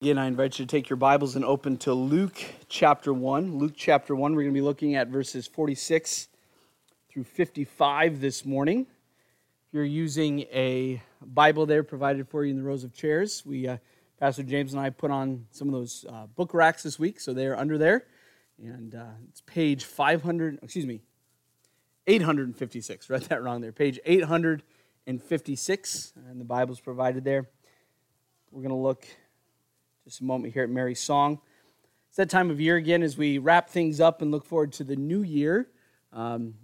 [0.00, 3.58] Again, I invite you to take your Bibles and open to Luke chapter 1.
[3.58, 6.28] Luke chapter 1, we're going to be looking at verses 46
[7.10, 8.86] through 55 this morning.
[9.66, 13.66] If you're using a Bible there provided for you in the rows of chairs, we,
[13.66, 13.78] uh,
[14.20, 17.34] Pastor James and I put on some of those uh, book racks this week, so
[17.34, 18.04] they're under there.
[18.62, 21.00] And uh, it's page 500, excuse me,
[22.06, 23.10] 856.
[23.10, 23.72] Read that wrong there.
[23.72, 27.48] Page 856, and the Bible's provided there.
[28.52, 29.04] We're going to look
[30.08, 31.38] just a moment here at Mary's song.
[32.08, 34.84] It's that time of year again as we wrap things up and look forward to
[34.84, 35.68] the new year.
[36.14, 36.54] Um,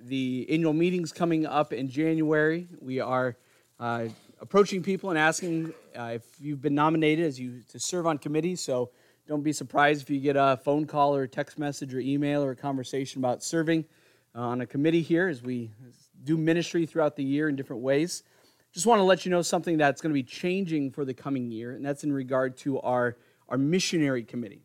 [0.00, 2.66] the annual meeting's coming up in January.
[2.80, 3.36] We are
[3.78, 4.06] uh,
[4.40, 8.62] approaching people and asking uh, if you've been nominated as you to serve on committees.
[8.62, 8.90] So
[9.28, 12.42] don't be surprised if you get a phone call or a text message or email
[12.42, 13.84] or a conversation about serving
[14.34, 15.70] uh, on a committee here as we
[16.22, 18.22] do ministry throughout the year in different ways
[18.74, 21.48] just want to let you know something that's going to be changing for the coming
[21.52, 23.16] year, and that's in regard to our,
[23.48, 24.62] our missionary committee.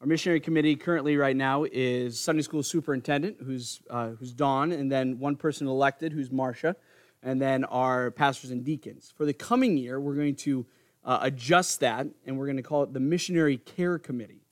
[0.00, 4.90] Our missionary committee currently, right now, is Sunday school superintendent, who's, uh, who's Dawn, and
[4.90, 6.74] then one person elected, who's Marcia,
[7.22, 9.14] and then our pastors and deacons.
[9.16, 10.66] For the coming year, we're going to
[11.04, 14.42] uh, adjust that, and we're going to call it the Missionary Care Committee.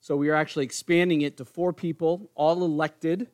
[0.00, 3.28] So we are actually expanding it to four people, all elected.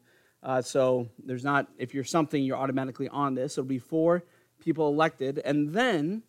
[0.44, 3.54] Uh, so there's not, if you're something, you're automatically on this.
[3.58, 4.22] It'll be four
[4.60, 5.38] people elected.
[5.44, 6.22] And then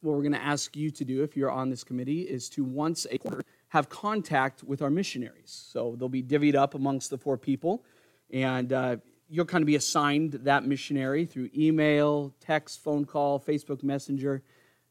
[0.00, 2.64] what we're going to ask you to do if you're on this committee is to
[2.64, 5.68] once a quarter have contact with our missionaries.
[5.72, 7.84] So they'll be divvied up amongst the four people,
[8.32, 8.96] and uh,
[9.28, 14.42] you'll kind of be assigned that missionary through email, text, phone call, Facebook Messenger,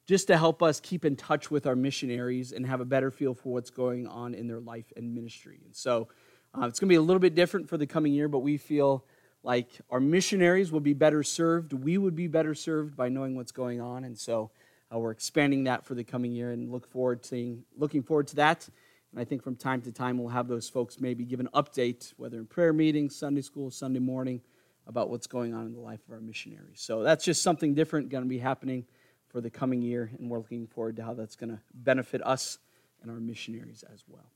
[0.05, 3.33] just to help us keep in touch with our missionaries and have a better feel
[3.33, 5.59] for what's going on in their life and ministry.
[5.65, 6.07] And so
[6.53, 8.57] uh, it's going to be a little bit different for the coming year, but we
[8.57, 9.05] feel
[9.43, 11.73] like our missionaries will be better served.
[11.73, 14.03] We would be better served by knowing what's going on.
[14.03, 14.51] And so
[14.93, 18.27] uh, we're expanding that for the coming year and look forward to seeing, looking forward
[18.27, 18.67] to that.
[19.11, 22.13] And I think from time to time we'll have those folks maybe give an update,
[22.17, 24.41] whether in prayer meetings, Sunday school, Sunday morning,
[24.85, 26.79] about what's going on in the life of our missionaries.
[26.79, 28.85] So that's just something different going to be happening
[29.29, 32.59] for the coming year, and we're looking forward to how that's going to benefit us
[33.01, 34.31] and our missionaries as well.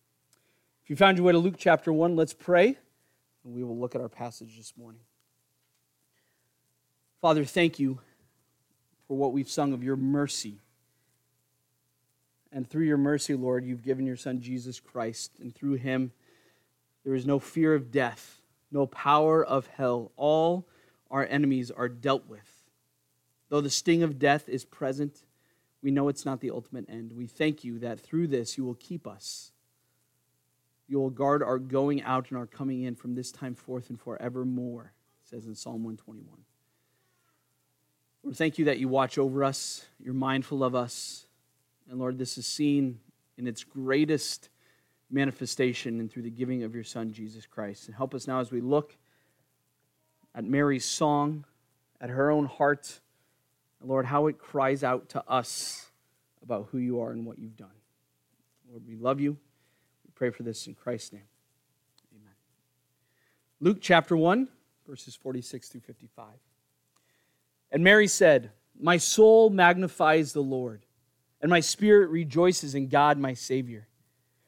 [0.84, 2.78] If you found your way to Luke chapter 1, let's pray
[3.44, 5.02] and we will look at our passage this morning.
[7.22, 8.00] Father, thank you
[9.08, 10.60] for what we've sung of your mercy.
[12.52, 16.12] And through your mercy, Lord, you've given your Son Jesus Christ, and through him
[17.04, 18.42] there is no fear of death,
[18.72, 20.12] no power of hell.
[20.18, 20.68] All
[21.10, 22.66] our enemies are dealt with.
[23.50, 25.24] Though the sting of death is present,
[25.82, 27.14] we know it's not the ultimate end.
[27.14, 29.52] We thank you that through this you will keep us
[30.92, 33.98] you will guard our going out and our coming in from this time forth and
[33.98, 34.92] forevermore,
[35.24, 36.28] says in Psalm 121.
[38.24, 41.28] Lord, thank you that you watch over us, you're mindful of us.
[41.90, 43.00] And Lord, this is seen
[43.38, 44.50] in its greatest
[45.10, 47.88] manifestation and through the giving of your Son, Jesus Christ.
[47.88, 48.98] And help us now as we look
[50.36, 51.46] at Mary's song,
[52.02, 53.00] at her own heart,
[53.80, 55.90] and Lord, how it cries out to us
[56.44, 57.70] about who you are and what you've done.
[58.70, 59.38] Lord, we love you
[60.22, 61.28] pray for this in Christ's name.
[62.16, 62.36] Amen.
[63.60, 64.48] Luke chapter 1,
[64.88, 66.28] verses 46 through 55.
[67.72, 70.86] And Mary said, My soul magnifies the Lord,
[71.42, 73.88] and my spirit rejoices in God my Savior.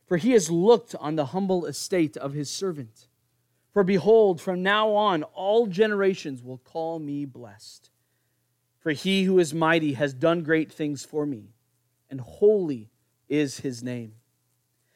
[0.06, 3.08] For he has looked on the humble estate of his servant.
[3.72, 7.90] For behold, from now on all generations will call me blessed.
[8.78, 11.56] For he who is mighty has done great things for me,
[12.12, 12.92] and holy
[13.28, 14.14] is his name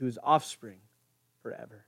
[0.00, 0.78] to his offspring
[1.42, 1.84] forever.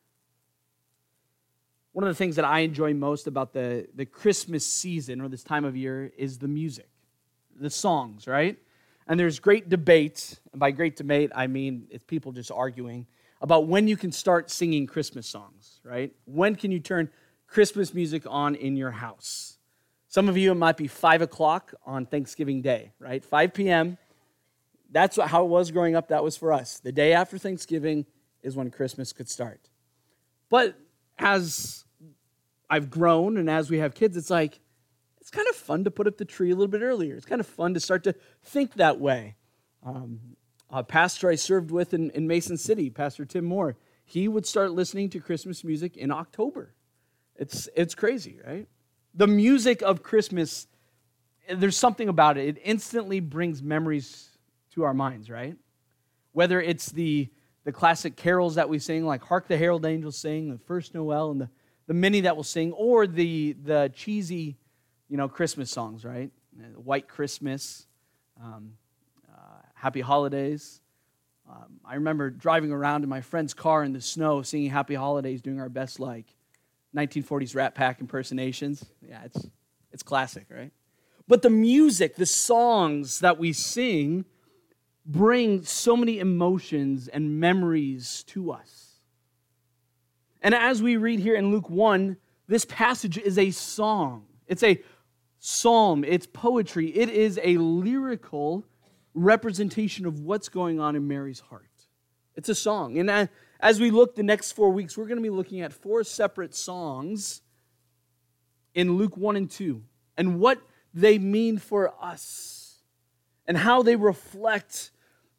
[1.92, 5.42] One of the things that I enjoy most about the, the Christmas season or this
[5.42, 6.88] time of year is the music,
[7.58, 8.58] the songs, right?
[9.06, 13.06] And there's great debate, and by great debate, I mean it's people just arguing
[13.40, 16.14] about when you can start singing Christmas songs, right?
[16.26, 17.10] When can you turn
[17.46, 19.58] Christmas music on in your house?
[20.08, 23.24] Some of you, it might be 5 o'clock on Thanksgiving Day, right?
[23.24, 23.96] 5 p.m.
[24.92, 26.08] That's how it was growing up.
[26.08, 26.78] That was for us.
[26.78, 28.06] The day after Thanksgiving,
[28.42, 29.68] is when Christmas could start.
[30.48, 30.78] But
[31.18, 31.84] as
[32.68, 34.60] I've grown and as we have kids, it's like,
[35.20, 37.14] it's kind of fun to put up the tree a little bit earlier.
[37.14, 39.36] It's kind of fun to start to think that way.
[39.84, 40.36] Um,
[40.68, 44.72] a pastor I served with in, in Mason City, Pastor Tim Moore, he would start
[44.72, 46.74] listening to Christmas music in October.
[47.36, 48.66] It's, it's crazy, right?
[49.14, 50.66] The music of Christmas,
[51.48, 52.48] there's something about it.
[52.48, 54.28] It instantly brings memories
[54.74, 55.56] to our minds, right?
[56.32, 57.28] Whether it's the,
[57.64, 61.30] the classic carols that we sing, like Hark the Herald Angels Sing, the First Noel,
[61.30, 61.50] and the,
[61.86, 64.56] the many that we'll sing, or the, the cheesy,
[65.08, 66.30] you know, Christmas songs, right?
[66.76, 67.86] White Christmas,
[68.42, 68.72] um,
[69.30, 70.80] uh, Happy Holidays.
[71.48, 75.42] Um, I remember driving around in my friend's car in the snow, singing Happy Holidays,
[75.42, 76.26] doing our best, like
[76.96, 78.84] 1940s Rat Pack impersonations.
[79.06, 79.46] Yeah, it's,
[79.92, 80.72] it's classic, right?
[81.28, 84.24] But the music, the songs that we sing,
[85.04, 89.00] bring so many emotions and memories to us.
[90.40, 92.16] And as we read here in Luke 1,
[92.48, 94.26] this passage is a song.
[94.46, 94.82] It's a
[95.38, 98.64] psalm, it's poetry, it is a lyrical
[99.14, 101.66] representation of what's going on in Mary's heart.
[102.36, 102.98] It's a song.
[102.98, 103.26] And uh,
[103.60, 106.54] as we look the next four weeks, we're going to be looking at four separate
[106.54, 107.42] songs
[108.74, 109.82] in Luke 1 and 2
[110.16, 110.60] and what
[110.94, 112.61] they mean for us
[113.52, 114.92] and how they reflect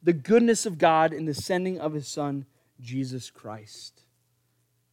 [0.04, 2.46] the goodness of God in the sending of his son,
[2.80, 4.04] Jesus Christ.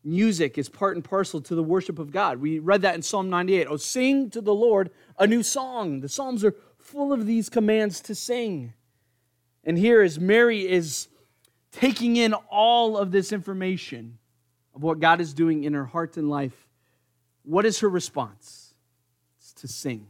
[0.03, 2.41] Music is part and parcel to the worship of God.
[2.41, 3.67] We read that in Psalm 98.
[3.69, 6.01] Oh, sing to the Lord a new song.
[6.01, 8.73] The Psalms are full of these commands to sing.
[9.65, 11.09] And here, as Mary is
[11.73, 14.17] taking in all of this information
[14.75, 16.71] of what God is doing in her heart and life,
[17.43, 18.73] what is her response?
[19.39, 20.07] It's to sing.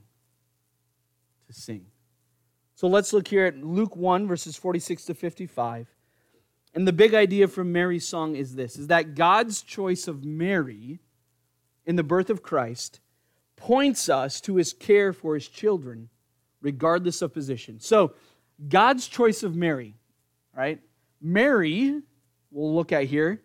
[1.49, 1.90] To sing.
[2.81, 5.87] So let's look here at Luke 1, verses 46 to 55.
[6.73, 10.99] And the big idea from Mary's song is this is that God's choice of Mary
[11.85, 13.00] in the birth of Christ
[13.55, 16.09] points us to his care for his children,
[16.62, 17.81] regardless of position.
[17.81, 18.15] So,
[18.67, 19.97] God's choice of Mary,
[20.56, 20.81] right?
[21.21, 22.00] Mary,
[22.50, 23.43] we'll look at here,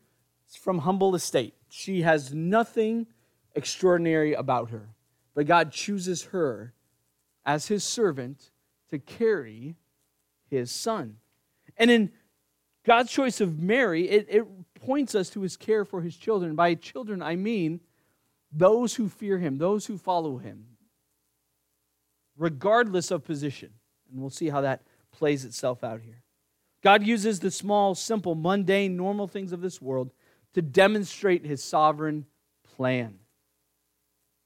[0.49, 1.55] is from humble estate.
[1.67, 3.05] She has nothing
[3.53, 4.95] extraordinary about her,
[5.33, 6.73] but God chooses her
[7.45, 8.51] as his servant
[8.97, 9.75] to carry
[10.49, 11.17] his son.
[11.77, 12.11] And in
[12.85, 14.45] God's choice of Mary, it, it
[14.75, 16.55] points us to his care for his children.
[16.55, 17.81] By children, I mean
[18.51, 20.65] those who fear him, those who follow him,
[22.37, 23.71] regardless of position.
[24.11, 26.21] And we'll see how that plays itself out here.
[26.83, 30.11] God uses the small, simple, mundane, normal things of this world
[30.53, 32.25] to demonstrate his sovereign
[32.75, 33.15] plan.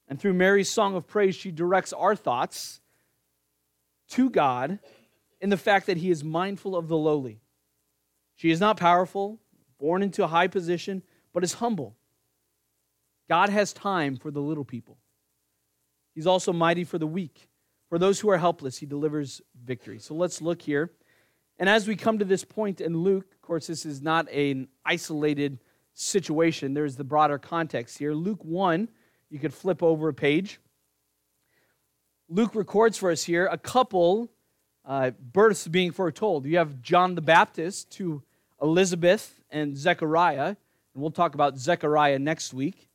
[0.08, 2.80] And through Mary's song of praise, she directs our thoughts
[4.10, 4.80] to God
[5.42, 7.40] in the fact that he is mindful of the lowly.
[8.36, 9.40] She is not powerful,
[9.80, 11.04] born into a high position,
[11.34, 11.96] but is humble.
[13.28, 14.98] God has time for the little people.
[16.16, 17.48] He's also mighty for the weak.
[17.90, 20.00] For those who are helpless, he delivers victory.
[20.00, 20.92] So let's look here.
[21.58, 24.68] And as we come to this point in Luke, of course, this is not an
[24.86, 25.60] isolated
[25.94, 28.14] situation, there's the broader context here.
[28.14, 28.88] Luke 1,
[29.30, 30.60] you could flip over a page.
[32.30, 34.30] Luke records for us here a couple
[34.86, 36.46] uh, births being foretold.
[36.46, 38.22] You have John the Baptist to
[38.62, 40.58] Elizabeth and Zechariah, and
[40.94, 42.88] we'll talk about Zechariah next week.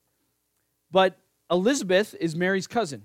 [0.92, 1.18] But
[1.50, 3.02] Elizabeth is Mary's cousin.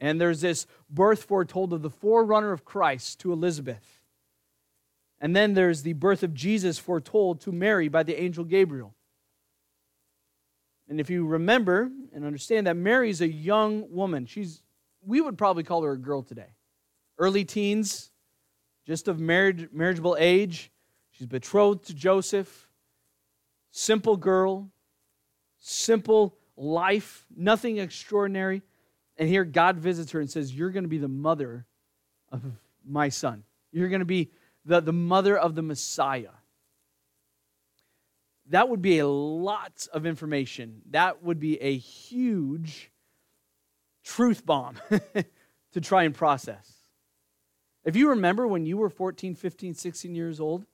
[0.00, 4.00] And there's this birth foretold of the forerunner of Christ to Elizabeth.
[5.20, 8.94] And then there's the birth of Jesus foretold to Mary by the angel Gabriel.
[10.88, 14.62] And if you remember and understand that Mary's a young woman, she's
[15.04, 16.54] we would probably call her a girl today.
[17.18, 18.10] Early teens,
[18.86, 20.70] just of marriage, marriageable age.
[21.10, 22.68] She's betrothed to Joseph.
[23.70, 24.70] Simple girl,
[25.58, 28.62] simple life, nothing extraordinary.
[29.16, 31.66] And here God visits her and says, You're going to be the mother
[32.30, 32.42] of
[32.86, 33.44] my son.
[33.72, 34.30] You're going to be
[34.64, 36.30] the, the mother of the Messiah.
[38.50, 40.80] That would be a lot of information.
[40.90, 42.90] That would be a huge
[44.08, 44.76] truth bomb
[45.72, 46.72] to try and process.
[47.84, 50.66] If you remember when you were 14, 15, 16 years old,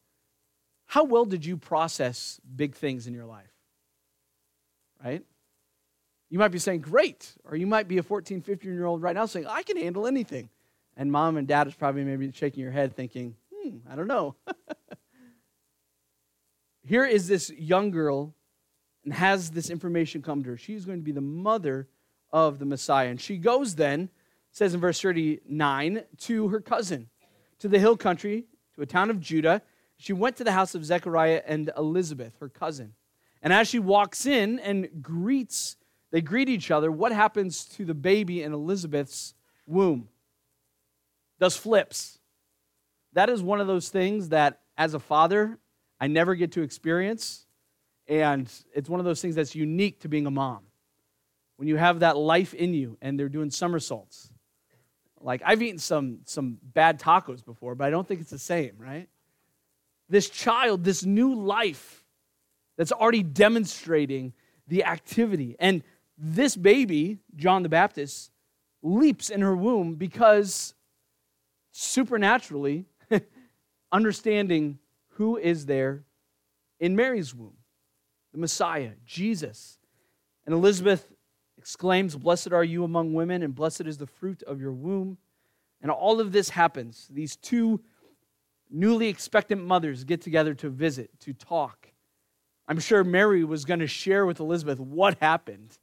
[0.86, 3.52] how well did you process big things in your life?
[5.04, 5.22] Right?
[6.30, 7.32] You might be saying, great.
[7.44, 10.06] Or you might be a 14, 15 year old right now saying, I can handle
[10.06, 10.48] anything.
[10.96, 14.36] And mom and dad is probably maybe shaking your head thinking, hmm, I don't know.
[16.86, 18.34] Here is this young girl
[19.02, 20.56] and has this information come to her.
[20.56, 21.88] She's going to be the mother
[22.34, 23.08] of the Messiah.
[23.08, 24.10] And she goes then,
[24.52, 27.08] says in verse 39, to her cousin,
[27.60, 29.62] to the hill country, to a town of Judah.
[29.96, 32.92] She went to the house of Zechariah and Elizabeth, her cousin.
[33.40, 35.76] And as she walks in and greets
[36.14, 36.92] they greet each other.
[36.92, 39.34] What happens to the baby in Elizabeth's
[39.66, 40.08] womb?
[41.40, 42.20] Does flips.
[43.14, 45.58] That is one of those things that as a father,
[46.00, 47.46] I never get to experience.
[48.06, 50.60] And it's one of those things that's unique to being a mom.
[51.56, 54.30] When you have that life in you and they're doing somersaults.
[55.20, 58.72] Like I've eaten some some bad tacos before, but I don't think it's the same,
[58.78, 59.08] right?
[60.08, 62.04] This child, this new life
[62.76, 64.34] that's already demonstrating
[64.68, 65.56] the activity.
[65.58, 65.82] And
[66.18, 68.30] this baby, John the Baptist,
[68.82, 70.74] leaps in her womb because
[71.72, 72.84] supernaturally
[73.92, 74.78] understanding
[75.12, 76.04] who is there
[76.80, 77.56] in Mary's womb
[78.34, 79.78] the Messiah, Jesus.
[80.44, 81.13] And Elizabeth
[81.64, 85.16] exclaims, Blessed are you among women, and blessed is the fruit of your womb.
[85.80, 87.08] And all of this happens.
[87.10, 87.80] These two
[88.70, 91.88] newly expectant mothers get together to visit, to talk.
[92.68, 95.78] I'm sure Mary was going to share with Elizabeth what happened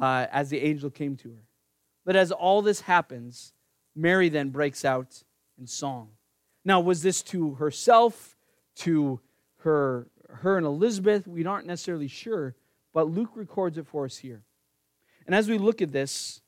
[0.00, 1.44] uh, as the angel came to her.
[2.06, 3.52] But as all this happens,
[3.94, 5.22] Mary then breaks out
[5.58, 6.12] in song.
[6.64, 8.38] Now, was this to herself,
[8.76, 9.20] to
[9.58, 11.26] her, her and Elizabeth?
[11.26, 12.54] We aren't necessarily sure,
[12.94, 14.44] but Luke records it for us here.
[15.30, 16.40] And as we look at this,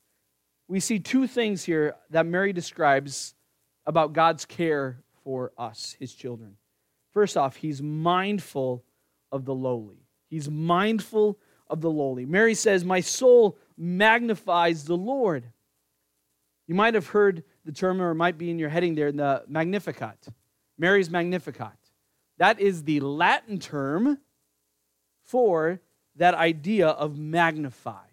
[0.67, 3.37] we see two things here that Mary describes
[3.87, 6.57] about God's care for us, his children.
[7.13, 8.83] First off, he's mindful
[9.31, 10.09] of the lowly.
[10.29, 11.39] He's mindful
[11.71, 12.27] of the lowly.
[12.27, 15.45] Mary says, My soul magnifies the Lord.
[16.67, 20.27] You might have heard the term, or might be in your heading there, the Magnificat.
[20.77, 21.79] Mary's Magnificat.
[22.39, 24.19] That is the Latin term
[25.23, 25.81] for
[26.17, 28.07] that idea of magnify.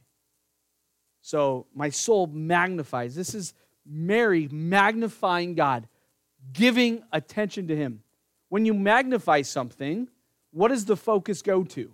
[1.29, 3.13] So my soul magnifies.
[3.13, 3.53] This is
[3.86, 5.88] Mary magnifying God,
[6.53, 8.01] giving attention to Him.
[8.48, 10.07] When you magnify something,
[10.50, 11.91] what does the focus go to?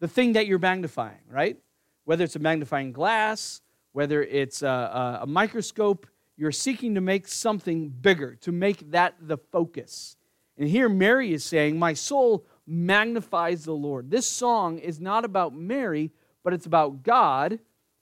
[0.00, 1.58] The thing that you're magnifying, right?
[2.06, 3.60] Whether it's a magnifying glass,
[3.92, 9.36] whether it's a, a, microscope, you're seeking to make something bigger, to make that the
[9.36, 10.16] focus.
[10.58, 14.10] And here Mary is saying, My soul magnifies the Lord.
[14.10, 16.10] This song is not about Mary,
[16.42, 17.60] but it's about God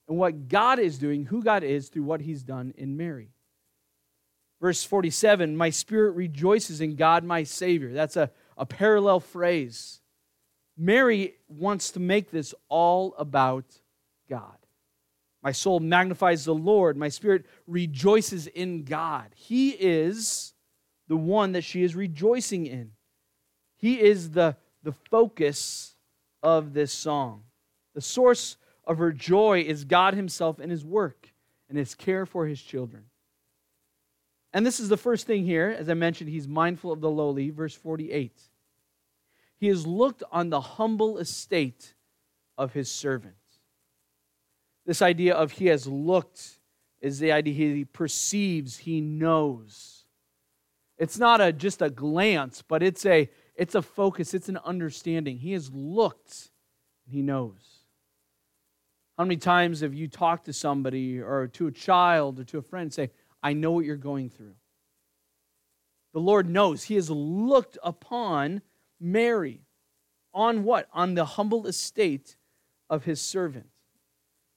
[0.08, 3.30] and what God is doing, who God is through what he's done in Mary.
[4.60, 7.92] Verse 47 My spirit rejoices in God, my Savior.
[7.92, 10.00] That's a, a parallel phrase.
[10.76, 13.64] Mary wants to make this all about
[14.28, 14.56] God.
[15.42, 16.96] My soul magnifies the Lord.
[16.96, 19.26] My spirit rejoices in God.
[19.34, 20.54] He is
[21.08, 22.92] the one that she is rejoicing in.
[23.76, 25.94] He is the, the focus
[26.42, 27.44] of this song.
[27.94, 28.56] The source
[28.88, 31.28] of her joy is God Himself and His work
[31.68, 33.04] and His care for His children.
[34.54, 35.76] And this is the first thing here.
[35.78, 37.50] As I mentioned, He's mindful of the lowly.
[37.50, 38.32] Verse 48.
[39.60, 41.94] He has looked on the humble estate
[42.56, 43.34] of His servant.
[44.86, 46.58] This idea of He has looked
[47.02, 50.06] is the idea He perceives, He knows.
[50.96, 55.36] It's not a, just a glance, but it's a, it's a focus, it's an understanding.
[55.36, 56.50] He has looked,
[57.06, 57.77] He knows.
[59.18, 62.62] How many times have you talked to somebody or to a child or to a
[62.62, 63.10] friend and say,
[63.42, 64.54] I know what you're going through?
[66.12, 66.84] The Lord knows.
[66.84, 68.62] He has looked upon
[69.00, 69.62] Mary.
[70.32, 70.88] On what?
[70.92, 72.36] On the humble estate
[72.88, 73.66] of his servant.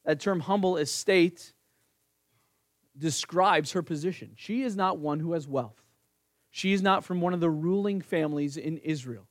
[0.06, 1.54] That term humble estate
[2.96, 4.34] describes her position.
[4.36, 5.82] She is not one who has wealth.
[6.52, 9.28] She is not from one of the ruling families in Israel.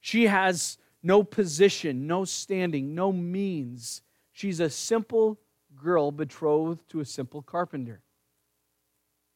[0.00, 4.02] She has no position, no standing, no means
[4.32, 5.38] She's a simple
[5.76, 8.02] girl betrothed to a simple carpenter.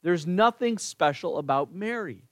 [0.03, 2.23] There's nothing special about Mary.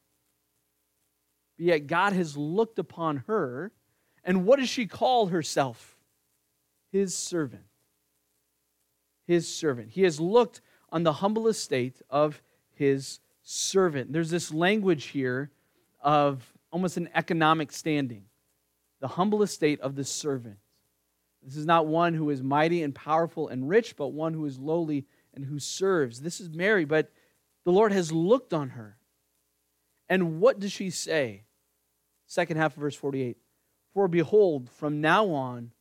[1.57, 3.71] But yet God has looked upon her,
[4.23, 5.97] and what does she call herself?
[6.91, 7.63] His servant.
[9.25, 9.91] His servant.
[9.91, 12.41] He has looked on the humble estate of
[12.75, 14.13] his servant.
[14.13, 15.49] There's this language here
[16.01, 18.25] of almost an economic standing.
[18.99, 20.57] The humble estate of the servant.
[21.45, 24.59] This is not one who is mighty and powerful and rich, but one who is
[24.59, 26.21] lowly and who serves.
[26.21, 27.11] This is Mary, but
[27.65, 28.97] the Lord has looked on her.
[30.09, 31.43] And what does she say?
[32.27, 33.37] Second half of verse 48
[33.93, 35.71] For behold, from now on,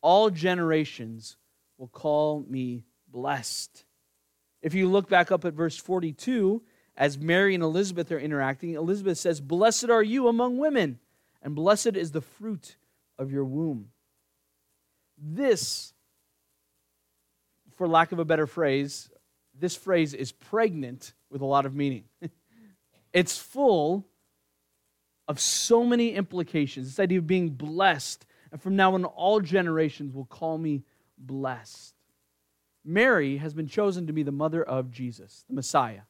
[0.00, 1.36] all generations
[1.78, 3.84] will call me blessed.
[4.62, 6.62] If you look back up at verse 42,
[6.96, 10.98] as Mary and Elizabeth are interacting, Elizabeth says, Blessed are you among women,
[11.42, 12.76] and blessed is the fruit
[13.18, 13.88] of your womb.
[15.20, 15.92] This,
[17.76, 19.10] for lack of a better phrase,
[19.58, 22.04] this phrase is pregnant with a lot of meaning.
[23.12, 24.06] it's full
[25.28, 26.86] of so many implications.
[26.86, 30.82] This idea of being blessed, and from now on, all generations will call me
[31.18, 31.94] blessed.
[32.84, 36.02] Mary has been chosen to be the mother of Jesus, the Messiah.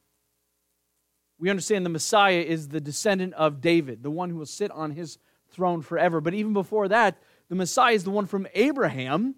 [1.37, 4.91] we understand the Messiah is the descendant of David, the one who will sit on
[4.91, 5.17] his
[5.49, 6.21] throne forever.
[6.21, 9.35] But even before that, the Messiah is the one from Abraham,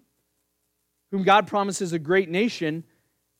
[1.10, 2.84] whom God promises a great nation,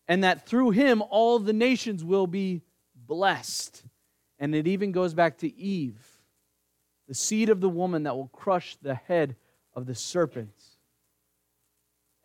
[0.09, 2.61] and that through him all the nations will be
[2.97, 3.85] blessed.
[4.41, 6.05] And it even goes back to Eve,
[7.07, 9.37] the seed of the woman that will crush the head
[9.75, 10.61] of the serpent.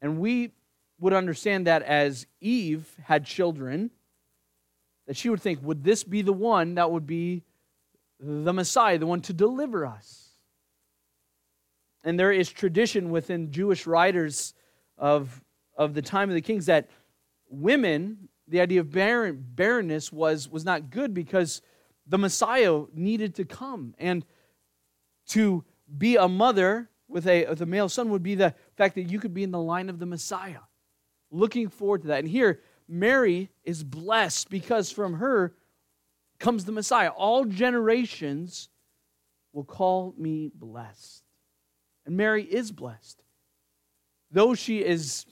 [0.01, 0.51] And we
[0.99, 3.91] would understand that as Eve had children,
[5.05, 7.43] that she would think, would this be the one that would be
[8.19, 10.28] the Messiah, the one to deliver us?
[12.09, 14.55] And there is tradition within Jewish writers
[14.97, 15.43] of,
[15.77, 16.89] of the time of the kings that
[17.51, 21.61] women, the idea of barren, barrenness was, was not good because
[22.07, 23.93] the Messiah needed to come.
[23.99, 24.25] And
[25.27, 25.63] to
[25.99, 29.19] be a mother with a, with a male son would be the fact that you
[29.19, 30.61] could be in the line of the Messiah.
[31.29, 32.21] Looking forward to that.
[32.21, 35.53] And here, Mary is blessed because from her
[36.39, 37.09] comes the Messiah.
[37.09, 38.69] All generations
[39.53, 41.28] will call me blessed.
[42.09, 43.21] And Mary is blessed.
[44.31, 45.27] Though she is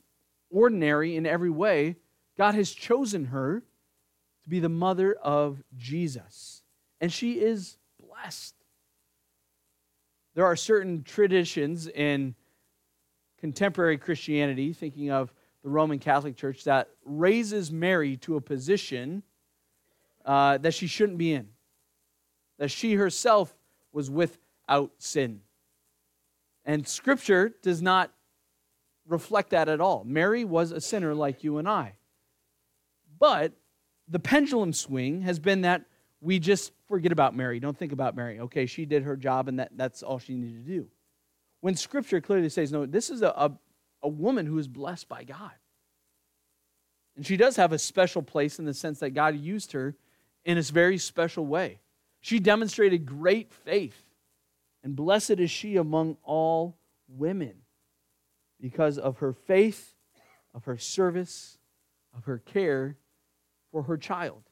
[0.51, 1.95] ordinary in every way,
[2.37, 3.63] God has chosen her
[4.43, 6.61] to be the mother of Jesus.
[7.01, 8.53] And she is blessed.
[10.35, 12.35] There are certain traditions in
[13.39, 19.23] contemporary Christianity, thinking of the Roman Catholic Church that raises Mary to a position
[20.23, 21.47] uh, that she shouldn't be in,
[22.59, 23.51] that she herself
[23.91, 25.41] was without sin.
[26.67, 28.11] And Scripture does not
[29.07, 30.03] reflect that at all.
[30.05, 31.93] Mary was a sinner like you and I.
[33.17, 33.53] But
[34.07, 35.85] the pendulum swing has been that
[36.19, 37.59] we just forget about Mary.
[37.59, 38.39] Don't think about Mary.
[38.41, 40.87] Okay, she did her job and that, that's all she needed to do.
[41.61, 43.51] When Scripture clearly says, no, this is a, a,
[44.03, 45.53] a woman who is blessed by God.
[47.15, 49.95] And she does have a special place in the sense that God used her
[50.45, 51.79] in a very special way.
[52.19, 54.03] She demonstrated great faith,
[54.83, 57.55] and blessed is she among all women
[58.59, 59.93] because of her faith,
[60.53, 61.57] of her service,
[62.15, 62.97] of her care
[63.71, 64.43] for her child,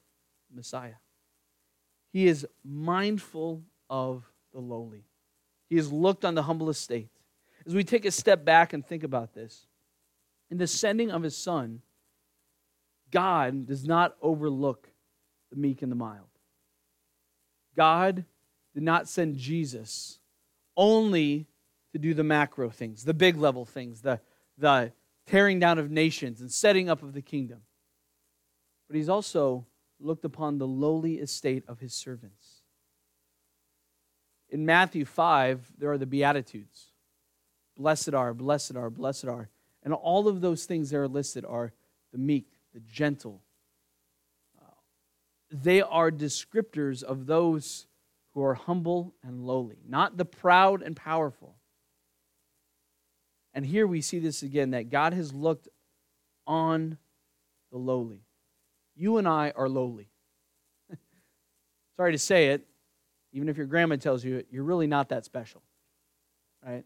[0.53, 0.95] Messiah.
[2.11, 4.23] He is mindful of
[4.53, 5.05] the lowly.
[5.69, 7.09] He has looked on the humble estate.
[7.65, 9.65] As we take a step back and think about this,
[10.51, 11.81] in the sending of his son,
[13.11, 14.87] God does not overlook
[15.49, 16.27] the meek and the mild.
[17.75, 18.25] God
[18.75, 20.19] did not send Jesus
[20.77, 21.47] only
[21.93, 24.19] to do the macro things, the big level things, the,
[24.57, 24.91] the
[25.25, 27.61] tearing down of nations and setting up of the kingdom.
[28.87, 29.65] But he's also
[29.99, 32.61] looked upon the lowly estate of his servants.
[34.49, 36.91] In Matthew 5, there are the Beatitudes.
[37.77, 39.49] Blessed are, blessed are, blessed are.
[39.83, 41.71] And all of those things that are listed are
[42.11, 43.41] the meek, the gentle.
[44.61, 44.71] Uh,
[45.49, 47.87] they are descriptors of those
[48.35, 51.55] who are humble and lowly, not the proud and powerful.
[53.53, 55.69] And here we see this again that God has looked
[56.45, 56.97] on
[57.71, 58.25] the lowly.
[58.93, 60.09] You and I are lowly.
[61.95, 62.67] Sorry to say it,
[63.31, 65.63] even if your grandma tells you it, you're really not that special,
[66.63, 66.83] right?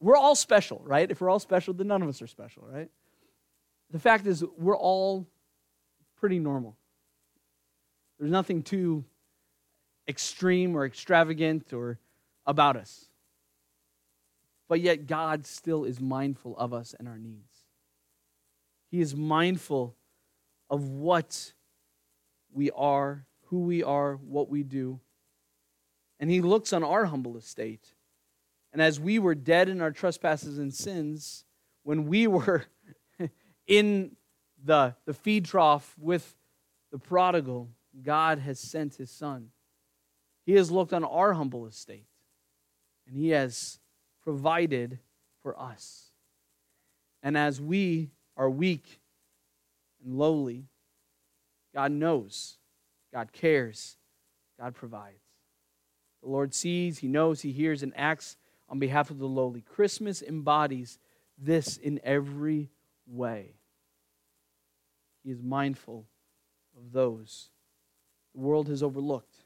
[0.00, 1.08] We're all special, right?
[1.08, 2.90] If we're all special, then none of us are special, right?
[3.92, 5.28] The fact is, we're all
[6.16, 6.76] pretty normal.
[8.18, 9.04] There's nothing too
[10.08, 11.98] extreme or extravagant or
[12.46, 13.06] about us.
[14.68, 17.54] But yet, God still is mindful of us and our needs.
[18.90, 19.96] He is mindful
[20.70, 21.52] of what
[22.52, 25.00] we are, who we are, what we do.
[26.20, 27.94] And He looks on our humble estate
[28.72, 31.44] and as we were dead in our trespasses and sins,
[31.84, 32.64] when we were
[33.66, 34.16] in
[34.62, 36.36] the, the feed trough with
[36.92, 37.70] the prodigal,
[38.02, 39.50] God has sent his son.
[40.48, 42.06] He has looked on our humble estate,
[43.06, 43.78] and he has
[44.22, 44.98] provided
[45.42, 46.06] for us.
[47.22, 49.02] And as we are weak
[50.02, 50.64] and lowly,
[51.74, 52.56] God knows,
[53.12, 53.98] God cares,
[54.58, 55.20] God provides.
[56.22, 58.38] The Lord sees, He knows, He hears, and acts
[58.70, 59.60] on behalf of the lowly.
[59.60, 60.98] Christmas embodies
[61.36, 62.70] this in every
[63.06, 63.56] way.
[65.22, 66.06] He is mindful
[66.74, 67.50] of those
[68.34, 69.44] the world has overlooked.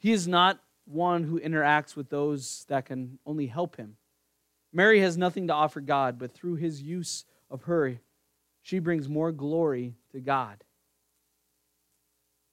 [0.00, 3.96] He is not one who interacts with those that can only help him.
[4.72, 8.00] Mary has nothing to offer God, but through his use of her,
[8.62, 10.64] she brings more glory to God.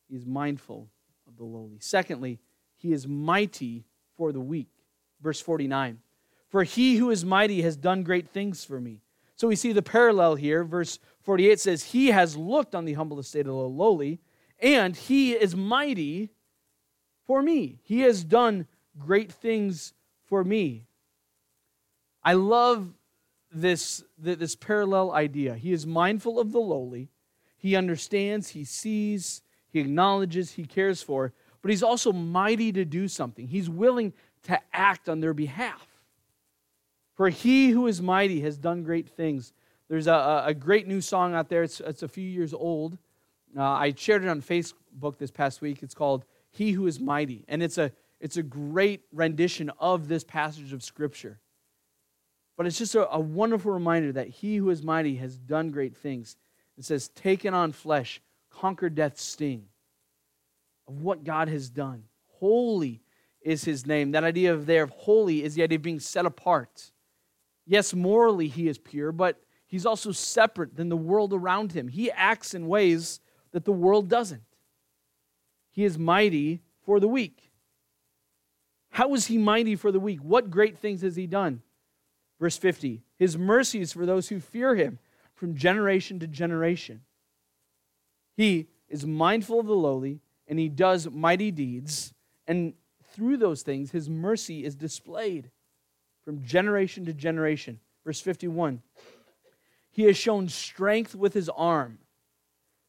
[0.10, 0.89] He is mindful
[1.27, 1.77] of the lowly.
[1.79, 2.39] Secondly,
[2.75, 4.69] he is mighty for the weak.
[5.21, 5.99] Verse 49
[6.49, 9.01] For he who is mighty has done great things for me.
[9.36, 10.63] So we see the parallel here.
[10.63, 14.19] Verse 48 says, He has looked on the humble estate of the lowly,
[14.60, 16.31] And he is mighty
[17.28, 17.78] for me.
[17.84, 18.66] He has done
[18.98, 19.94] great things
[20.26, 20.86] for me.
[22.24, 22.90] I love
[23.52, 25.56] this, this parallel idea.
[25.56, 27.10] He is mindful of the lowly,
[27.58, 33.08] he understands, he sees, he acknowledges, he cares for, but he's also mighty to do
[33.08, 33.48] something.
[33.48, 34.13] He's willing
[34.44, 35.88] to act on their behalf.
[37.16, 39.54] For he who is mighty has done great things.
[39.90, 42.98] There's a, a great new song out there, it's, it's a few years old.
[43.58, 45.82] Uh, I shared it on Facebook this past week.
[45.82, 46.26] It's called
[46.58, 47.46] He Who is Mighty.
[47.48, 51.39] And it's a, it's a great rendition of this passage of Scripture.
[52.58, 55.96] But it's just a, a wonderful reminder that He who is mighty has done great
[55.96, 56.36] things.
[56.76, 59.65] It says, taken on flesh, conquered death's sting
[60.88, 62.06] of what God has done.
[62.39, 63.02] Holy
[63.41, 64.12] is his name.
[64.12, 66.91] That idea of there of holy is the idea of being set apart.
[67.65, 71.88] Yes, morally he is pure, but he's also separate than the world around him.
[71.88, 73.20] He acts in ways
[73.52, 74.41] that the world doesn't.
[75.78, 77.52] He is mighty for the weak.
[78.90, 80.22] How is he mighty for the weak?
[80.22, 81.62] What great things has he done?
[82.40, 84.98] Verse 50 His mercy is for those who fear him
[85.36, 87.02] from generation to generation.
[88.36, 92.12] He is mindful of the lowly and he does mighty deeds.
[92.48, 92.74] And
[93.13, 95.52] through those things, his mercy is displayed
[96.26, 97.80] from generation to generation.
[98.04, 98.82] Verse 51
[99.92, 102.00] He has shown strength with his arm.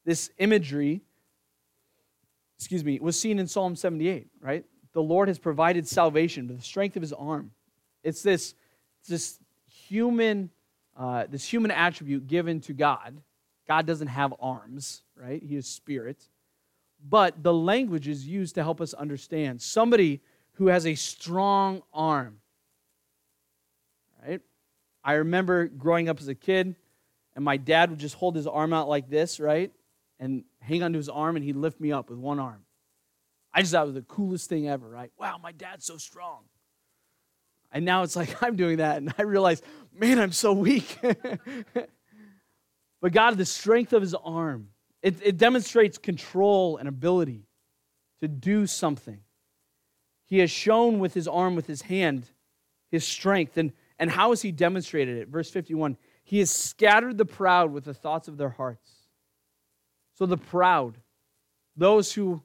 [0.06, 1.02] This imagery,
[2.58, 4.64] excuse me, was seen in Psalm 78, right?
[4.92, 7.52] The Lord has provided salvation with the strength of his arm.
[8.02, 8.54] It's this,
[9.08, 10.50] this human,
[10.96, 13.20] uh, this human attribute given to God.
[13.66, 15.42] God doesn't have arms, right?
[15.42, 16.28] He is spirit
[17.06, 19.62] but the language is used to help us understand.
[19.62, 20.20] Somebody
[20.52, 22.40] who has a strong arm.
[24.26, 24.40] Right?
[25.04, 26.74] I remember growing up as a kid,
[27.36, 29.72] and my dad would just hold his arm out like this, right?
[30.20, 32.64] And hang onto his arm, and he'd lift me up with one arm.
[33.52, 35.10] I just thought it was the coolest thing ever, right?
[35.18, 36.44] Wow, my dad's so strong.
[37.70, 40.98] And now it's like I'm doing that, and I realize, man, I'm so weak.
[43.00, 44.68] but God, the strength of his arm,
[45.02, 47.46] it, it demonstrates control and ability
[48.20, 49.20] to do something.
[50.26, 52.28] He has shown with his arm, with his hand,
[52.90, 53.56] his strength.
[53.56, 55.28] And, and how has he demonstrated it?
[55.28, 58.97] Verse 51 He has scattered the proud with the thoughts of their hearts.
[60.18, 60.98] So the proud,
[61.76, 62.42] those who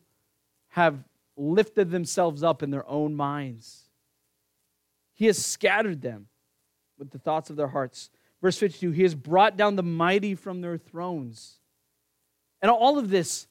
[0.70, 1.04] have
[1.36, 3.90] lifted themselves up in their own minds,
[5.14, 6.28] he has scattered them
[6.98, 8.12] with the thoughts of their hearts.
[8.42, 11.60] Verse 52 He has brought down the mighty from their thrones
[12.64, 13.46] and all of this,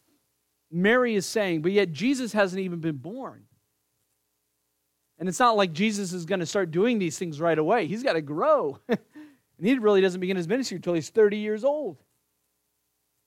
[0.70, 3.44] Mary is saying, but yet Jesus hasn't even been born.
[5.18, 7.86] And it's not like Jesus is going to start doing these things right away.
[7.86, 8.78] He's got to grow.
[8.88, 8.98] and
[9.60, 11.98] he really doesn't begin his ministry until he's 30 years old.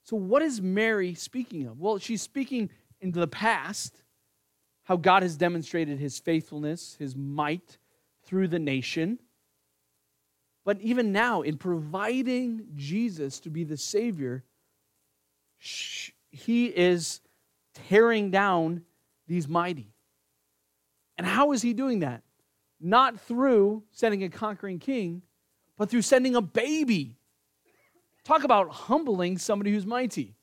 [0.06, 1.80] So, what is Mary speaking of?
[1.80, 2.70] Well, she's speaking
[3.02, 4.04] into the past,
[4.84, 7.80] how God has demonstrated his faithfulness, his might
[8.24, 9.20] through the nation.
[10.64, 14.44] But even now, in providing Jesus to be the Savior,
[15.58, 17.22] he is
[17.74, 18.84] tearing down
[19.28, 19.92] these mighty.
[21.18, 22.22] And how is he doing that?
[22.80, 25.24] Not through sending a conquering king,
[25.78, 27.18] but through sending a baby.
[28.26, 30.36] Talk about humbling somebody who's mighty.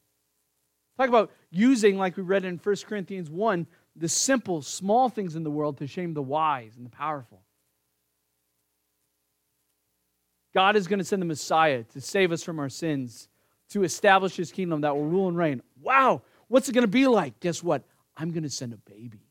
[0.97, 3.67] Talk about using, like we read in 1 Corinthians 1,
[3.97, 7.43] the simple, small things in the world to shame the wise and the powerful.
[10.55, 13.29] God is going to send the Messiah to save us from our sins
[13.71, 15.63] to establish his kingdom that will rule and reign.
[15.81, 17.41] Wow, what's it going to be like?
[17.41, 17.85] Guess what?
[18.17, 19.27] I'm going to send a baby.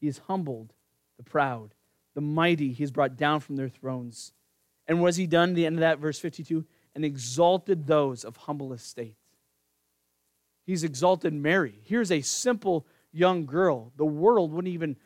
[0.00, 0.72] He has humbled
[1.16, 1.74] the proud,
[2.14, 4.32] the mighty, he has brought down from their thrones.
[4.86, 5.54] And has he done?
[5.54, 9.16] The end of that, verse 52 and exalted those of humble estate.
[10.64, 11.80] He's exalted Mary.
[11.84, 14.96] Here's a simple young girl the world wouldn't even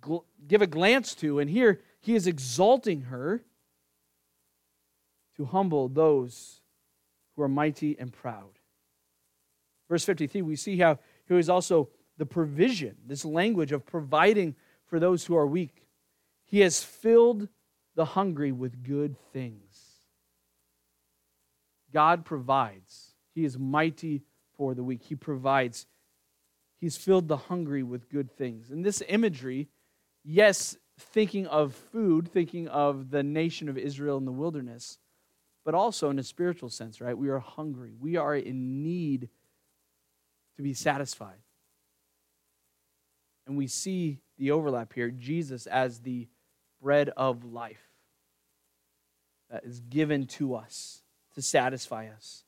[0.00, 1.38] gl- give a glance to.
[1.38, 3.42] And here he is exalting her
[5.36, 6.60] to humble those
[7.36, 8.58] who are mighty and proud.
[9.88, 14.54] Verse 53, we see how here is also the provision, this language of providing
[14.86, 15.86] for those who are weak.
[16.44, 17.48] He has filled
[17.94, 19.94] the hungry with good things.
[21.92, 23.14] God provides.
[23.34, 24.22] He is mighty
[24.56, 25.02] for the weak.
[25.04, 25.86] He provides.
[26.80, 28.70] He's filled the hungry with good things.
[28.70, 29.68] And this imagery,
[30.24, 34.98] yes, thinking of food, thinking of the nation of Israel in the wilderness,
[35.64, 37.16] but also in a spiritual sense, right?
[37.16, 37.94] We are hungry.
[37.98, 39.28] We are in need
[40.56, 41.38] to be satisfied.
[43.46, 46.28] And we see the overlap here Jesus as the
[46.84, 47.88] bread of life
[49.50, 51.02] that is given to us
[51.34, 52.44] to satisfy us.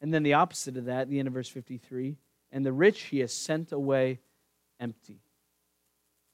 [0.00, 2.16] And then the opposite of that, the end of verse 53
[2.52, 4.20] and the rich he has sent away
[4.78, 5.18] empty.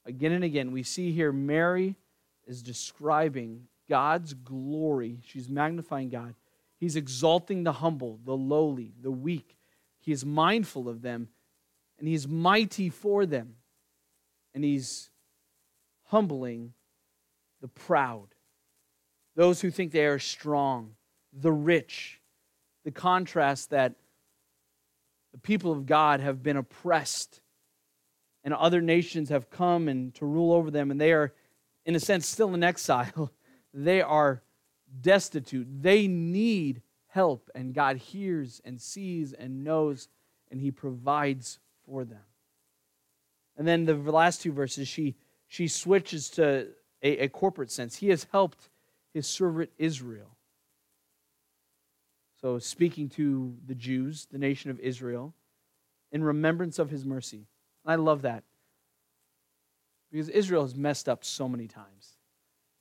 [0.05, 1.97] Again and again, we see here Mary
[2.47, 5.21] is describing God's glory.
[5.27, 6.35] She's magnifying God.
[6.79, 9.57] He's exalting the humble, the lowly, the weak.
[10.01, 11.29] He is mindful of them,
[11.99, 13.55] and he's mighty for them.
[14.53, 15.09] And he's
[16.15, 16.73] humbling
[17.61, 18.29] the proud,
[19.35, 20.95] those who think they are strong,
[21.33, 22.21] the rich.
[22.85, 23.97] The contrast that
[25.33, 27.41] the people of God have been oppressed,
[28.45, 31.33] and other nations have come and to rule over them, and they are,
[31.85, 33.33] in a sense, still in exile.
[33.75, 34.41] they are
[35.01, 35.67] destitute.
[35.83, 40.07] They need help, and God hears and sees and knows,
[40.49, 42.23] and He provides for them.
[43.57, 45.17] And then the last two verses, she,
[45.55, 46.67] she switches to
[47.01, 47.95] a, a corporate sense.
[47.95, 48.71] He has helped
[49.13, 50.37] his servant Israel.
[52.41, 55.33] So, speaking to the Jews, the nation of Israel,
[56.11, 57.47] in remembrance of his mercy.
[57.85, 58.43] And I love that
[60.11, 62.17] because Israel has messed up so many times.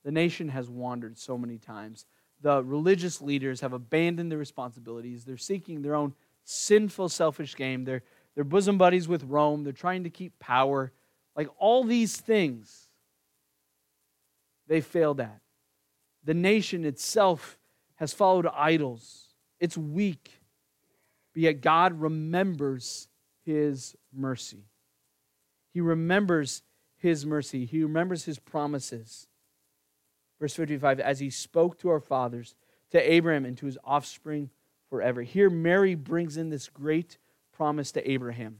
[0.03, 2.07] The nation has wandered so many times.
[2.41, 5.25] The religious leaders have abandoned their responsibilities.
[5.25, 7.85] They're seeking their own sinful, selfish game.
[7.85, 8.01] They're,
[8.33, 9.63] they're bosom buddies with Rome.
[9.63, 10.91] They're trying to keep power.
[11.35, 12.89] Like all these things,
[14.67, 15.41] they failed at.
[16.23, 17.57] The nation itself
[17.95, 20.39] has followed idols, it's weak.
[21.33, 23.07] But yet God remembers
[23.43, 24.65] his mercy.
[25.73, 26.61] He remembers
[26.97, 29.27] his mercy, he remembers his promises.
[30.39, 32.55] Verse 55 As he spoke to our fathers,
[32.91, 34.51] to Abraham, and to his offspring
[34.89, 35.23] forever.
[35.23, 37.17] Here, Mary brings in this great
[37.51, 38.59] promise to Abraham.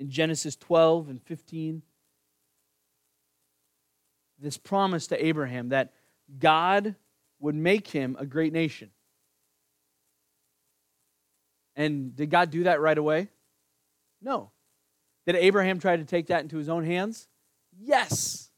[0.00, 1.82] In Genesis 12 and 15,
[4.40, 5.92] this promise to Abraham that
[6.38, 6.96] God
[7.38, 8.90] would make him a great nation.
[11.76, 13.28] And did God do that right away?
[14.22, 14.50] No.
[15.26, 17.28] Did Abraham try to take that into his own hands?
[17.78, 18.50] Yes.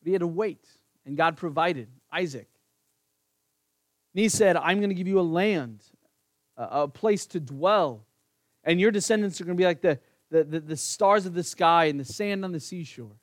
[0.00, 0.66] But he had to wait,
[1.04, 2.48] and God provided Isaac.
[4.14, 5.84] And he said, I'm going to give you a land,
[6.56, 8.06] a place to dwell,
[8.68, 9.98] and your descendants are going to be like the,
[10.30, 13.16] the, the, the stars of the sky and the sand on the seashore.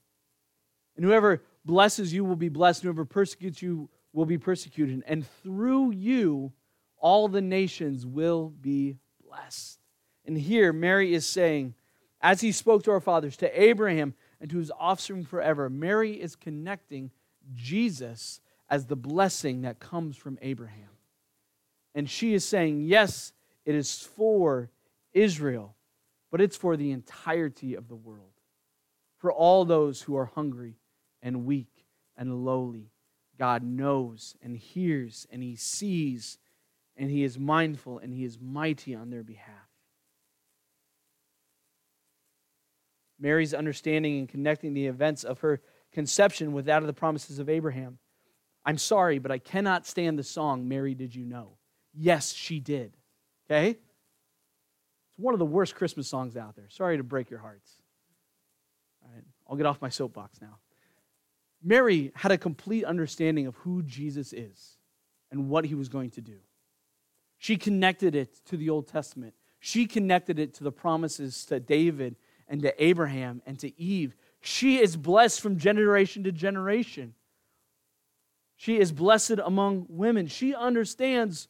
[0.96, 5.04] And whoever blesses you will be blessed, and whoever persecutes you will be persecuted.
[5.06, 6.52] And through you,
[6.98, 9.80] all the nations will be blessed.
[10.26, 11.76] And here, Mary is saying,
[12.22, 16.36] as he spoke to our fathers, to Abraham, and to his offspring forever, Mary is
[16.36, 17.12] connecting
[17.54, 20.90] Jesus as the blessing that comes from Abraham.
[21.94, 23.32] And she is saying, yes,
[23.64, 24.72] it is for
[25.15, 25.75] Israel,
[26.32, 28.34] but it's for the entirety of the world,
[29.17, 30.75] for all those who are hungry
[31.23, 32.91] and weak and lowly.
[33.39, 36.38] God knows and hears and he sees
[36.95, 39.69] and he is mindful and he is mighty on their behalf.
[43.19, 47.49] Mary's understanding and connecting the events of her conception with that of the promises of
[47.49, 47.97] Abraham.
[48.65, 51.58] I'm sorry, but I cannot stand the song, Mary, Did You Know?
[51.93, 52.97] Yes, she did.
[53.49, 53.78] Okay?
[55.15, 56.65] It's one of the worst Christmas songs out there.
[56.69, 57.71] Sorry to break your hearts.
[59.01, 60.58] All right, I'll get off my soapbox now.
[61.63, 64.78] Mary had a complete understanding of who Jesus is
[65.32, 66.38] and what he was going to do.
[67.38, 69.34] She connected it to the Old Testament.
[69.60, 74.15] She connected it to the promises to David and to Abraham and to Eve.
[74.41, 77.13] She is blessed from generation to generation.
[78.58, 80.28] She is blessed among women.
[80.28, 81.47] She understands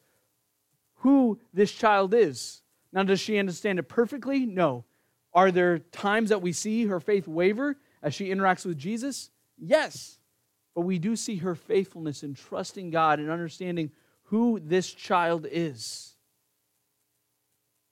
[1.00, 2.62] who this child is.
[2.92, 4.46] Now, does she understand it perfectly?
[4.46, 4.84] No.
[5.34, 9.30] Are there times that we see her faith waver as she interacts with Jesus?
[9.58, 10.18] Yes.
[10.74, 13.90] But we do see her faithfulness in trusting God and understanding
[14.24, 16.16] who this child is.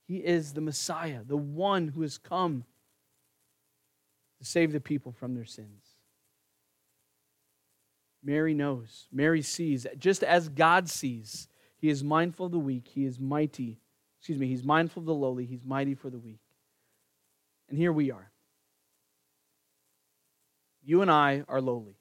[0.07, 2.64] He is the Messiah, the one who has come
[4.38, 5.83] to save the people from their sins.
[8.22, 11.48] Mary knows, Mary sees, just as God sees.
[11.76, 13.80] He is mindful of the weak, he is mighty.
[14.24, 16.40] Excuse me, he's mindful of the lowly, he's mighty for the weak.
[17.68, 18.32] And here we are.
[20.82, 21.98] You and I are lowly.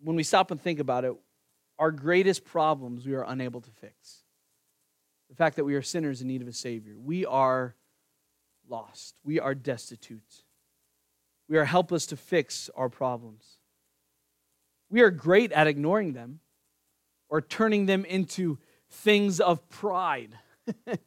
[0.00, 1.12] when we stop and think about it,
[1.78, 4.22] our greatest problems we are unable to fix.
[5.28, 6.94] The fact that we are sinners in need of a Savior.
[6.98, 7.74] We are
[8.68, 9.16] lost.
[9.24, 10.44] We are destitute.
[11.48, 13.58] We are helpless to fix our problems.
[14.90, 16.40] We are great at ignoring them
[17.28, 18.58] or turning them into
[18.90, 20.38] things of pride.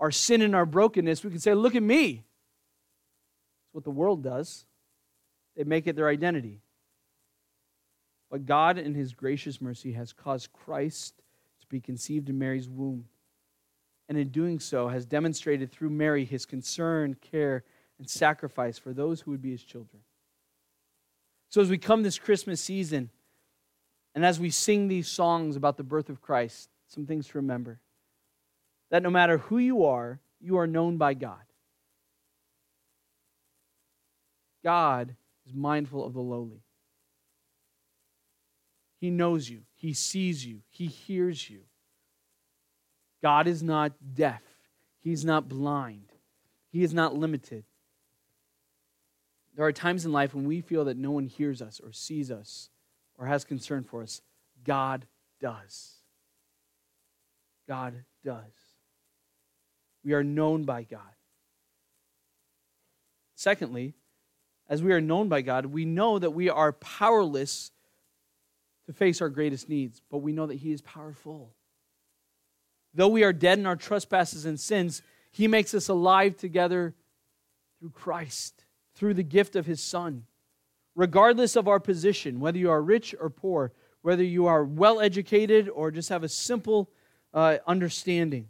[0.00, 2.24] our sin and our brokenness, we can say, Look at me.
[3.64, 4.64] That's what the world does.
[5.56, 6.60] They make it their identity.
[8.30, 11.14] But God, in his gracious mercy, has caused Christ
[11.60, 13.06] to be conceived in Mary's womb.
[14.08, 17.64] And in doing so, has demonstrated through Mary his concern, care,
[17.98, 20.02] and sacrifice for those who would be his children.
[21.50, 23.10] So, as we come this Christmas season,
[24.14, 27.80] and as we sing these songs about the birth of Christ, some things to remember
[28.90, 31.40] that no matter who you are, you are known by God.
[34.62, 36.62] God is mindful of the lowly.
[39.00, 41.60] He knows you, He sees you, He hears you.
[43.22, 44.42] God is not deaf,
[45.00, 46.12] He's not blind,
[46.70, 47.64] He is not limited.
[49.54, 52.30] There are times in life when we feel that no one hears us or sees
[52.30, 52.70] us
[53.18, 54.22] or has concern for us.
[54.64, 55.06] God
[55.40, 56.01] does.
[57.72, 58.52] God does.
[60.04, 61.00] We are known by God.
[63.34, 63.94] Secondly,
[64.68, 67.70] as we are known by God, we know that we are powerless
[68.84, 71.54] to face our greatest needs, but we know that He is powerful.
[72.92, 76.94] Though we are dead in our trespasses and sins, He makes us alive together
[77.80, 80.24] through Christ, through the gift of His Son.
[80.94, 85.70] Regardless of our position, whether you are rich or poor, whether you are well educated
[85.70, 86.90] or just have a simple
[87.34, 88.48] uh, understanding,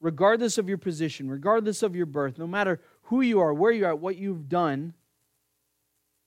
[0.00, 3.86] regardless of your position, regardless of your birth, no matter who you are, where you
[3.86, 4.94] are, what you've done,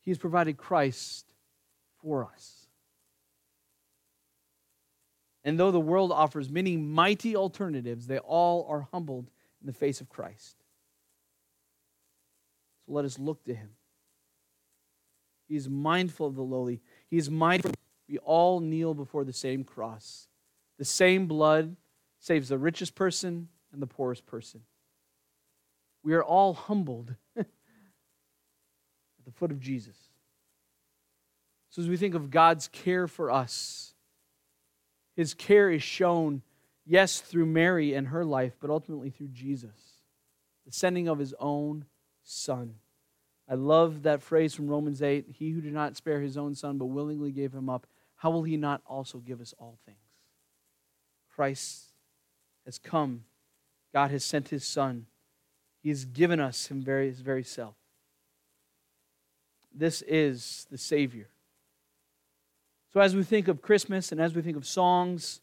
[0.03, 1.25] He has provided Christ
[2.01, 2.67] for us.
[5.43, 9.29] And though the world offers many mighty alternatives, they all are humbled
[9.61, 10.57] in the face of Christ.
[12.85, 13.69] So let us look to Him.
[15.47, 16.81] He is mindful of the lowly.
[17.09, 17.71] He is mindful.
[18.09, 20.27] We all kneel before the same cross.
[20.77, 21.75] The same blood
[22.19, 24.61] saves the richest person and the poorest person.
[26.03, 27.45] We are all humbled at
[29.25, 29.95] the foot of Jesus.
[31.69, 33.93] So, as we think of God's care for us,
[35.15, 36.41] His care is shown,
[36.85, 40.01] yes, through Mary and her life, but ultimately through Jesus,
[40.65, 41.85] the sending of His own
[42.23, 42.75] Son.
[43.49, 46.77] I love that phrase from Romans 8 He who did not spare His own Son,
[46.77, 47.85] but willingly gave Him up,
[48.15, 50.06] how will He not also give us all things?
[51.37, 51.93] Christ
[52.65, 53.23] has come
[53.93, 55.07] God has sent his Son.
[55.81, 57.73] He has given us him very, his very self.
[59.73, 61.29] This is the Savior.
[62.93, 65.41] So, as we think of Christmas and as we think of songs,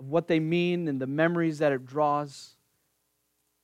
[0.00, 2.56] of what they mean and the memories that it draws,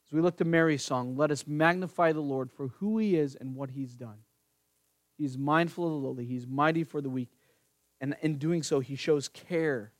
[0.06, 3.34] as we look to Mary's song, let us magnify the Lord for who he is
[3.34, 4.18] and what he's done.
[5.18, 7.30] He's mindful of the lowly, he's mighty for the weak,
[8.00, 9.92] and in doing so, he shows care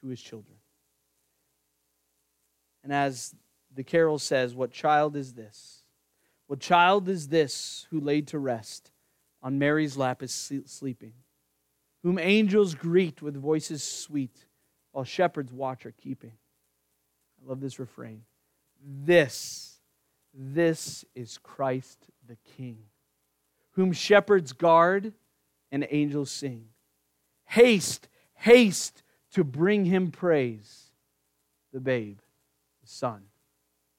[0.00, 0.53] to his children.
[2.84, 3.34] And as
[3.74, 5.82] the carol says, What child is this?
[6.46, 8.92] What child is this who laid to rest
[9.42, 11.14] on Mary's lap is sleeping,
[12.02, 14.44] whom angels greet with voices sweet,
[14.92, 16.34] while shepherds watch are keeping?
[17.42, 18.22] I love this refrain.
[19.04, 19.80] This,
[20.34, 22.78] this is Christ the King,
[23.72, 25.14] whom shepherds guard
[25.72, 26.66] and angels sing.
[27.46, 30.90] Haste, haste to bring him praise,
[31.72, 32.18] the babe,
[32.84, 33.22] the Son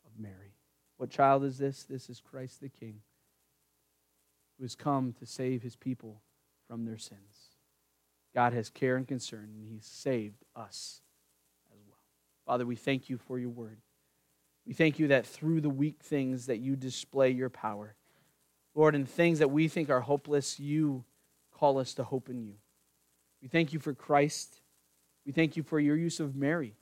[0.05, 0.53] of Mary.
[0.97, 1.83] What child is this?
[1.83, 3.01] This is Christ the King,
[4.57, 6.21] who has come to save his people
[6.67, 7.55] from their sins.
[8.33, 11.01] God has care and concern, and he's saved us
[11.71, 11.97] as well.
[12.45, 13.79] Father, we thank you for your word.
[14.67, 17.95] We thank you that through the weak things that you display your power.
[18.73, 21.05] Lord, in things that we think are hopeless, you
[21.51, 22.55] call us to hope in you.
[23.41, 24.61] We thank you for Christ.
[25.25, 26.75] We thank you for your use of Mary.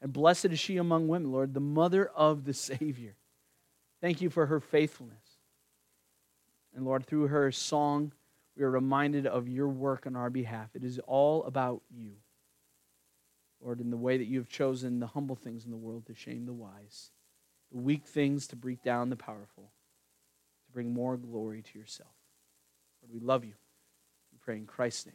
[0.00, 3.16] And blessed is she among women, Lord, the mother of the Savior.
[4.00, 5.16] Thank you for her faithfulness.
[6.74, 8.12] And Lord, through her song,
[8.56, 10.70] we are reminded of your work on our behalf.
[10.74, 12.12] It is all about you.
[13.60, 16.14] Lord, in the way that you have chosen the humble things in the world to
[16.14, 17.10] shame the wise,
[17.72, 19.72] the weak things to break down the powerful,
[20.66, 22.12] to bring more glory to yourself.
[23.02, 23.54] Lord, we love you.
[24.32, 25.14] We pray in Christ's name.